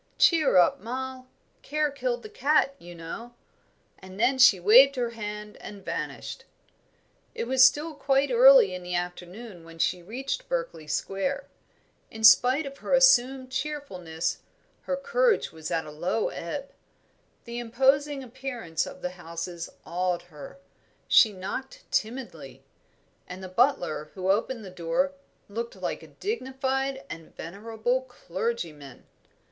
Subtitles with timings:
[0.17, 1.27] "Cheer up, Moll.
[1.61, 3.35] Care killed the cat, you know;"
[3.99, 6.43] and then she waved her hand and vanished.
[7.35, 11.45] It was still quite early in the afternoon when she reached Berkeley Square.
[12.09, 14.39] In spite of her assumed cheerfulness,
[14.85, 16.71] her courage was at a low ebb.
[17.45, 20.57] The imposing appearance of the houses awed her;
[21.07, 22.63] she knocked timidly,
[23.27, 25.11] and the butler who opened the door
[25.47, 29.05] looked like a dignified and venerable clergyman.